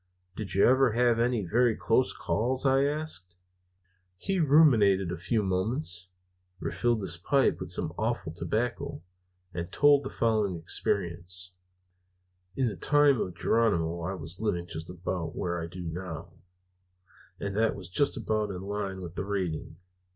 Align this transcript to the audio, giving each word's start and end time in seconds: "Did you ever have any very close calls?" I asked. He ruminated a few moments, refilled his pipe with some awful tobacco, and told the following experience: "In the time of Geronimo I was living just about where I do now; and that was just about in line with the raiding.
"Did 0.35 0.55
you 0.55 0.65
ever 0.67 0.93
have 0.93 1.19
any 1.19 1.45
very 1.45 1.75
close 1.75 2.11
calls?" 2.11 2.65
I 2.65 2.85
asked. 2.85 3.35
He 4.17 4.39
ruminated 4.39 5.11
a 5.11 5.15
few 5.15 5.43
moments, 5.43 6.07
refilled 6.59 7.03
his 7.03 7.17
pipe 7.17 7.59
with 7.59 7.69
some 7.71 7.93
awful 7.99 8.31
tobacco, 8.33 9.03
and 9.53 9.71
told 9.71 10.03
the 10.03 10.09
following 10.09 10.55
experience: 10.55 11.51
"In 12.55 12.67
the 12.67 12.75
time 12.75 13.21
of 13.21 13.35
Geronimo 13.35 14.01
I 14.01 14.15
was 14.15 14.41
living 14.41 14.65
just 14.65 14.89
about 14.89 15.35
where 15.35 15.61
I 15.61 15.67
do 15.67 15.81
now; 15.83 16.33
and 17.39 17.55
that 17.55 17.75
was 17.75 17.87
just 17.87 18.17
about 18.17 18.49
in 18.49 18.63
line 18.63 19.01
with 19.01 19.13
the 19.13 19.23
raiding. 19.23 19.75